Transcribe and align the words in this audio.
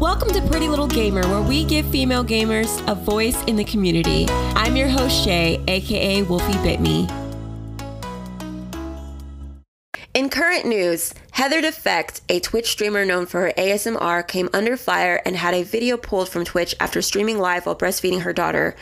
Welcome 0.00 0.30
to 0.34 0.40
Pretty 0.42 0.68
Little 0.68 0.86
Gamer, 0.86 1.26
where 1.26 1.42
we 1.42 1.64
give 1.64 1.84
female 1.90 2.22
gamers 2.22 2.88
a 2.88 2.94
voice 2.94 3.42
in 3.46 3.56
the 3.56 3.64
community. 3.64 4.26
I'm 4.54 4.76
your 4.76 4.86
host, 4.86 5.24
Shay, 5.24 5.60
aka 5.66 6.22
Wolfie 6.22 6.56
Bit 6.62 6.80
Me. 6.80 7.08
In 10.14 10.28
current 10.28 10.66
news, 10.66 11.12
Heather 11.38 11.60
Defect, 11.60 12.20
a 12.28 12.40
Twitch 12.40 12.68
streamer 12.68 13.04
known 13.04 13.24
for 13.24 13.42
her 13.42 13.52
ASMR, 13.56 14.26
came 14.26 14.48
under 14.52 14.76
fire 14.76 15.22
and 15.24 15.36
had 15.36 15.54
a 15.54 15.62
video 15.62 15.96
pulled 15.96 16.28
from 16.28 16.44
Twitch 16.44 16.74
after 16.80 17.00
streaming 17.00 17.38
live 17.38 17.64
while 17.64 17.76
breastfeeding 17.76 18.22
her 18.22 18.32
daughter. 18.32 18.74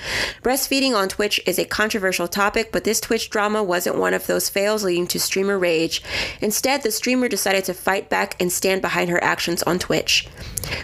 Breastfeeding 0.43 0.95
on 0.95 1.11
Twitch 1.11 1.39
is 1.45 1.59
a 1.59 1.67
controversial 1.67 2.27
topic, 2.27 2.73
but 2.73 2.85
this 2.85 2.99
Twitch 2.99 3.29
drama 3.29 3.63
wasn't 3.63 3.99
one 3.99 4.15
of 4.15 4.27
those 4.27 4.49
fails 4.49 4.85
leading 4.85 5.07
to 5.09 5.21
streamer 5.21 5.59
rage. 5.59 6.03
Instead, 6.41 6.83
the 6.83 6.91
streamer 6.91 7.29
decided 7.29 7.63
to 7.67 7.75
fight 7.75 8.09
back 8.09 8.41
and 8.41 8.51
stand 8.51 8.81
behind 8.81 9.11
her 9.11 9.23
actions 9.23 9.63
on 9.65 9.79
Twitch. 9.79 10.27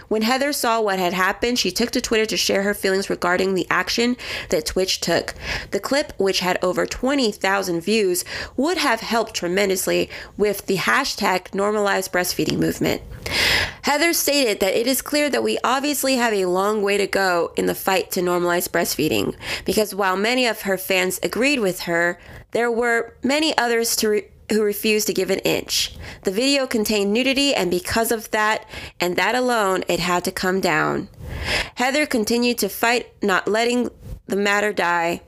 When 0.08 0.22
Heather 0.22 0.52
saw 0.52 0.80
what 0.80 0.98
had 0.98 1.12
happened, 1.12 1.58
she 1.58 1.70
took 1.70 1.90
to 1.93 2.00
Twitter 2.00 2.26
to 2.26 2.36
share 2.36 2.62
her 2.62 2.75
feelings 2.75 3.11
regarding 3.11 3.54
the 3.54 3.66
action 3.70 4.16
that 4.50 4.66
Twitch 4.66 5.00
took. 5.00 5.34
The 5.70 5.80
clip, 5.80 6.12
which 6.18 6.40
had 6.40 6.58
over 6.62 6.86
20,000 6.86 7.80
views, 7.80 8.25
would 8.57 8.79
have 8.79 9.00
helped 9.00 9.34
tremendously 9.34 10.11
with 10.36 10.66
the 10.66 10.76
hashtag 10.76 11.54
normalized 11.62 12.12
breastfeeding 12.12 12.58
movement. 12.58 13.00
Heather 13.82 14.12
stated 14.12 14.58
that 14.61 14.75
it 14.75 14.86
is 14.89 15.00
clear 15.00 15.30
that 15.30 15.44
we 15.44 15.58
obviously 15.62 16.16
have 16.16 16.32
a 16.32 16.46
long 16.46 16.82
way 16.82 16.96
to 16.98 17.07
go 17.07 17.52
in 17.57 17.66
the 17.66 17.75
fight 17.86 18.11
to 18.12 18.21
normalize 18.21 18.68
breastfeeding, 18.68 19.36
because 19.64 19.94
while 19.94 20.16
many 20.16 20.44
of 20.46 20.62
her 20.62 20.76
fans 20.76 21.21
agreed 21.22 21.61
with 21.61 21.80
her, 21.82 22.18
there 22.50 22.71
were 22.71 23.14
many 23.22 23.57
others 23.57 23.94
to 23.96 24.08
re- 24.08 24.29
who 24.50 24.62
refused 24.62 25.07
to 25.07 25.14
give 25.14 25.30
an 25.30 25.38
inch. 25.57 25.96
The 26.25 26.32
video 26.43 26.66
contained 26.66 27.12
nudity, 27.12 27.54
and 27.54 27.71
because 27.71 28.10
of 28.13 28.30
that, 28.32 28.68
and 29.00 29.16
that 29.16 29.35
alone, 29.35 29.85
it 29.88 30.00
had 30.00 30.24
to 30.24 30.32
come 30.32 30.60
down. 30.60 31.08
Heather 31.76 32.06
continued 32.06 32.58
to 32.58 32.69
fight, 32.69 33.06
not 33.22 33.46
letting 33.46 33.88
the 34.27 34.36
matter 34.36 34.72
die. 34.72 35.22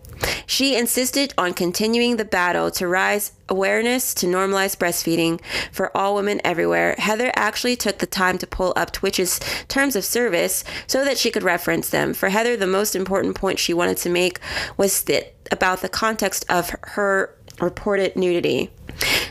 She 0.46 0.76
insisted 0.76 1.34
on 1.38 1.54
continuing 1.54 2.16
the 2.16 2.24
battle 2.24 2.70
to 2.72 2.86
raise 2.86 3.32
awareness 3.48 4.14
to 4.14 4.26
normalize 4.26 4.76
breastfeeding 4.76 5.40
for 5.70 5.94
all 5.96 6.14
women 6.14 6.40
everywhere. 6.44 6.94
Heather 6.98 7.30
actually 7.34 7.76
took 7.76 7.98
the 7.98 8.06
time 8.06 8.38
to 8.38 8.46
pull 8.46 8.72
up 8.76 8.92
Twitch's 8.92 9.40
terms 9.68 9.96
of 9.96 10.04
service 10.04 10.64
so 10.86 11.04
that 11.04 11.18
she 11.18 11.30
could 11.30 11.42
reference 11.42 11.90
them. 11.90 12.14
For 12.14 12.28
Heather, 12.28 12.56
the 12.56 12.66
most 12.66 12.96
important 12.96 13.34
point 13.34 13.58
she 13.58 13.74
wanted 13.74 13.96
to 13.98 14.10
make 14.10 14.40
was 14.76 15.02
that 15.04 15.34
about 15.50 15.82
the 15.82 15.88
context 15.88 16.44
of 16.48 16.74
her 16.82 17.34
reported 17.60 18.16
nudity. 18.16 18.70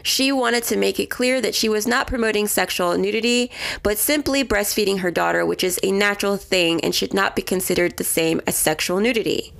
She 0.01 0.31
wanted 0.31 0.63
to 0.65 0.77
make 0.77 0.99
it 0.99 1.09
clear 1.09 1.39
that 1.41 1.55
she 1.55 1.69
was 1.69 1.87
not 1.87 2.07
promoting 2.07 2.47
sexual 2.47 2.97
nudity, 2.97 3.51
but 3.81 3.97
simply 3.97 4.43
breastfeeding 4.43 4.99
her 4.99 5.11
daughter, 5.11 5.45
which 5.45 5.63
is 5.63 5.79
a 5.81 5.91
natural 5.91 6.37
thing 6.37 6.81
and 6.81 6.93
should 6.93 7.13
not 7.13 7.35
be 7.35 7.41
considered 7.41 7.97
the 7.97 8.03
same 8.03 8.41
as 8.45 8.55
sexual 8.57 8.99
nudity. 8.99 9.53